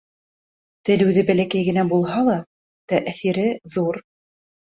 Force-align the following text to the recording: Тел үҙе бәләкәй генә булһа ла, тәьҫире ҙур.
Тел 0.87 1.03
үҙе 1.07 1.23
бәләкәй 1.27 1.65
генә 1.67 1.83
булһа 1.91 2.23
ла, 2.31 2.39
тәьҫире 2.95 3.45
ҙур. 3.77 4.03